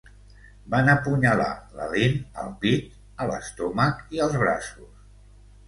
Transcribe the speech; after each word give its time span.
Van 0.73 0.87
apunyalar 0.93 1.49
la 1.81 1.91
Lindh 1.91 2.41
al 2.45 2.49
pit, 2.65 2.91
a 3.21 3.29
l'estómac 3.33 4.03
i 4.19 4.27
als 4.27 4.43
braços. 4.47 5.09